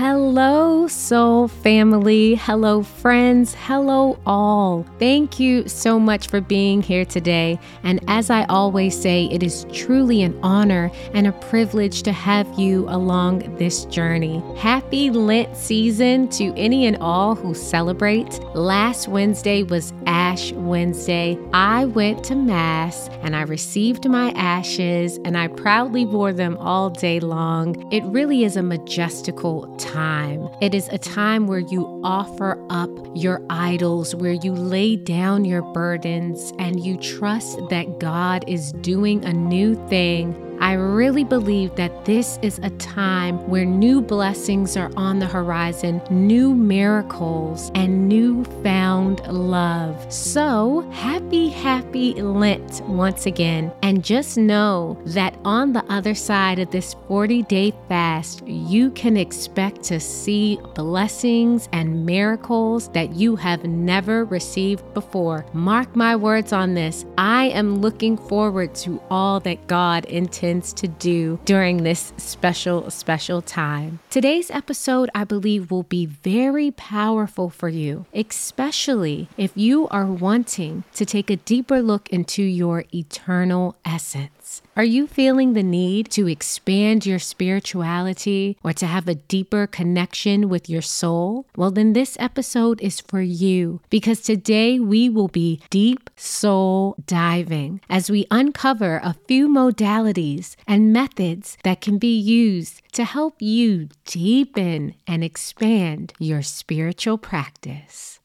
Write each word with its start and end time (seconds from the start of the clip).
Hello, 0.00 0.88
soul 0.88 1.46
family. 1.46 2.34
Hello, 2.34 2.82
friends. 2.82 3.54
Hello, 3.54 4.18
all. 4.24 4.86
Thank 4.98 5.38
you 5.38 5.68
so 5.68 6.00
much 6.00 6.28
for 6.28 6.40
being 6.40 6.80
here 6.80 7.04
today. 7.04 7.58
And 7.82 8.00
as 8.08 8.30
I 8.30 8.44
always 8.44 8.98
say, 8.98 9.28
it 9.30 9.42
is 9.42 9.66
truly 9.74 10.22
an 10.22 10.40
honor 10.42 10.90
and 11.12 11.26
a 11.26 11.32
privilege 11.32 12.02
to 12.04 12.12
have 12.12 12.48
you 12.58 12.88
along 12.88 13.56
this 13.58 13.84
journey. 13.84 14.42
Happy 14.56 15.10
Lent 15.10 15.54
season 15.54 16.28
to 16.30 16.54
any 16.56 16.86
and 16.86 16.96
all 16.96 17.34
who 17.34 17.52
celebrate. 17.52 18.42
Last 18.54 19.06
Wednesday 19.06 19.64
was 19.64 19.92
Ash 20.06 20.50
Wednesday. 20.52 21.36
I 21.52 21.84
went 21.84 22.24
to 22.24 22.34
Mass 22.34 23.10
and 23.20 23.36
I 23.36 23.42
received 23.42 24.08
my 24.08 24.30
ashes 24.30 25.18
and 25.26 25.36
I 25.36 25.48
proudly 25.48 26.06
wore 26.06 26.32
them 26.32 26.56
all 26.56 26.88
day 26.88 27.20
long. 27.20 27.86
It 27.92 28.02
really 28.04 28.44
is 28.44 28.56
a 28.56 28.62
majestical 28.62 29.66
time 29.76 29.89
time. 29.92 30.48
It 30.60 30.74
is 30.74 30.88
a 30.88 30.98
time 30.98 31.46
where 31.46 31.58
you 31.58 32.00
offer 32.04 32.58
up 32.70 32.90
your 33.14 33.42
idols, 33.50 34.14
where 34.14 34.32
you 34.32 34.52
lay 34.52 34.96
down 34.96 35.44
your 35.44 35.62
burdens, 35.62 36.52
and 36.58 36.84
you 36.84 36.96
trust 36.96 37.58
that 37.70 37.98
God 37.98 38.44
is 38.48 38.72
doing 38.80 39.24
a 39.24 39.32
new 39.32 39.74
thing 39.88 40.49
I 40.60 40.74
really 40.74 41.24
believe 41.24 41.74
that 41.76 42.04
this 42.04 42.38
is 42.42 42.58
a 42.62 42.68
time 42.70 43.38
where 43.48 43.64
new 43.64 44.02
blessings 44.02 44.76
are 44.76 44.90
on 44.94 45.18
the 45.18 45.26
horizon, 45.26 46.02
new 46.10 46.54
miracles, 46.54 47.72
and 47.74 48.06
new 48.10 48.44
found 48.62 49.26
love. 49.26 50.12
So, 50.12 50.82
happy, 50.90 51.48
happy 51.48 52.12
Lent 52.20 52.82
once 52.86 53.24
again. 53.24 53.72
And 53.82 54.04
just 54.04 54.36
know 54.36 55.00
that 55.06 55.34
on 55.46 55.72
the 55.72 55.84
other 55.90 56.14
side 56.14 56.58
of 56.58 56.70
this 56.70 56.94
40 57.08 57.42
day 57.44 57.72
fast, 57.88 58.46
you 58.46 58.90
can 58.90 59.16
expect 59.16 59.82
to 59.84 59.98
see 59.98 60.60
blessings 60.74 61.70
and 61.72 62.04
miracles 62.04 62.88
that 62.90 63.14
you 63.14 63.34
have 63.36 63.64
never 63.64 64.26
received 64.26 64.92
before. 64.92 65.46
Mark 65.54 65.96
my 65.96 66.14
words 66.14 66.52
on 66.52 66.74
this. 66.74 67.06
I 67.16 67.46
am 67.46 67.80
looking 67.80 68.18
forward 68.18 68.74
to 68.76 69.00
all 69.10 69.40
that 69.40 69.66
God 69.66 70.04
intends 70.04 70.49
to 70.50 70.88
do 70.88 71.38
during 71.44 71.84
this 71.84 72.12
special, 72.16 72.90
special 72.90 73.40
time. 73.40 74.00
Today's 74.10 74.50
episode, 74.50 75.08
I 75.14 75.22
believe, 75.22 75.70
will 75.70 75.84
be 75.84 76.06
very 76.06 76.72
powerful 76.72 77.50
for 77.50 77.68
you, 77.68 78.06
especially 78.12 79.28
if 79.36 79.52
you 79.54 79.86
are 79.88 80.06
wanting 80.06 80.82
to 80.94 81.06
take 81.06 81.30
a 81.30 81.36
deeper 81.36 81.80
look 81.80 82.08
into 82.08 82.42
your 82.42 82.84
eternal 82.92 83.76
essence. 83.84 84.39
Are 84.76 84.84
you 84.84 85.06
feeling 85.06 85.52
the 85.52 85.62
need 85.62 86.10
to 86.12 86.28
expand 86.28 87.06
your 87.06 87.18
spirituality 87.18 88.56
or 88.64 88.72
to 88.74 88.86
have 88.86 89.08
a 89.08 89.14
deeper 89.14 89.66
connection 89.66 90.48
with 90.48 90.68
your 90.68 90.82
soul? 90.82 91.46
Well, 91.56 91.70
then 91.70 91.92
this 91.92 92.16
episode 92.18 92.80
is 92.80 93.00
for 93.00 93.20
you 93.20 93.80
because 93.90 94.20
today 94.20 94.80
we 94.80 95.08
will 95.08 95.28
be 95.28 95.60
deep 95.70 96.10
soul 96.16 96.96
diving 97.06 97.80
as 97.88 98.10
we 98.10 98.26
uncover 98.30 99.00
a 99.02 99.16
few 99.28 99.48
modalities 99.48 100.56
and 100.66 100.92
methods 100.92 101.56
that 101.64 101.80
can 101.80 101.98
be 101.98 102.18
used 102.18 102.82
to 102.92 103.04
help 103.04 103.40
you 103.40 103.88
deepen 104.06 104.94
and 105.06 105.22
expand 105.22 106.12
your 106.18 106.42
spiritual 106.42 107.18
practice. 107.18 108.18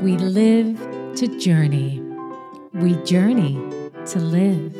We 0.00 0.16
live 0.16 0.78
to 1.16 1.38
journey. 1.38 2.00
We 2.72 2.94
journey 3.04 3.60
to 4.06 4.18
live. 4.18 4.74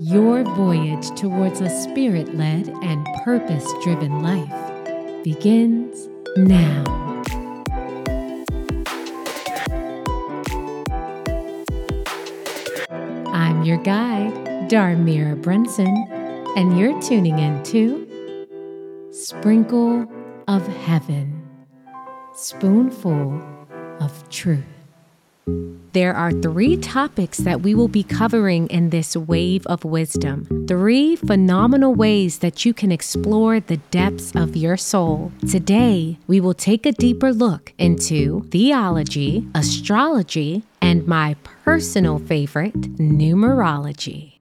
Your 0.00 0.42
voyage 0.42 1.10
towards 1.20 1.60
a 1.60 1.68
spirit 1.68 2.34
led 2.34 2.70
and 2.82 3.06
purpose 3.24 3.70
driven 3.84 4.22
life 4.22 5.22
begins 5.22 6.08
now. 6.38 6.82
I'm 13.34 13.64
your 13.64 13.76
guide, 13.82 14.32
Darmirra 14.70 15.42
Brunson, 15.42 15.94
and 16.56 16.78
you're 16.78 16.98
tuning 17.02 17.38
in 17.38 17.62
to 17.64 18.06
Sprinkle 19.10 20.10
of 20.48 20.66
Heaven, 20.66 21.46
Spoonful 22.34 23.55
of 24.00 24.28
truth. 24.30 24.64
There 25.92 26.14
are 26.14 26.32
three 26.32 26.76
topics 26.76 27.38
that 27.38 27.62
we 27.62 27.74
will 27.74 27.88
be 27.88 28.02
covering 28.02 28.66
in 28.66 28.90
this 28.90 29.16
wave 29.16 29.64
of 29.66 29.84
wisdom. 29.84 30.66
Three 30.66 31.16
phenomenal 31.16 31.94
ways 31.94 32.40
that 32.40 32.64
you 32.64 32.74
can 32.74 32.92
explore 32.92 33.60
the 33.60 33.78
depths 33.90 34.34
of 34.34 34.56
your 34.56 34.76
soul. 34.76 35.32
Today, 35.48 36.18
we 36.26 36.40
will 36.40 36.52
take 36.52 36.84
a 36.84 36.92
deeper 36.92 37.32
look 37.32 37.72
into 37.78 38.42
theology, 38.50 39.46
astrology, 39.54 40.64
and 40.82 41.06
my 41.06 41.36
personal 41.64 42.18
favorite, 42.18 42.78
numerology. 42.98 44.40